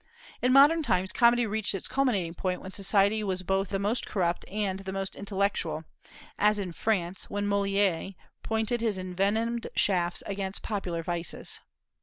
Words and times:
In 0.41 0.51
modern 0.51 0.81
times, 0.81 1.11
comedy 1.11 1.45
reached 1.45 1.75
its 1.75 1.87
culminating 1.87 2.33
point 2.33 2.59
when 2.59 2.71
society 2.71 3.23
was 3.23 3.43
both 3.43 3.69
the 3.69 3.77
most 3.77 4.07
corrupt 4.07 4.43
and 4.49 4.79
the 4.79 4.91
most 4.91 5.15
intellectual, 5.15 5.83
as 6.39 6.57
in 6.57 6.71
France, 6.73 7.29
when 7.29 7.45
Molière 7.45 8.15
pointed 8.41 8.81
his 8.81 8.97
envenomed 8.97 9.67
shafts 9.75 10.23
against 10.25 10.63
popular 10.63 11.03
vices. 11.03 11.59